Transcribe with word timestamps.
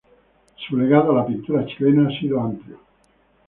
Su 0.67 0.75
legado 0.77 1.11
a 1.11 1.17
la 1.17 1.25
pintura 1.27 1.63
chilena 1.67 2.07
ha 2.09 2.19
sido 2.19 2.39
amplio. 2.41 2.79